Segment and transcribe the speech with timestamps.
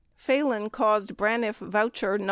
[0.17, 2.19] Phalen caused Braniff voucher, No.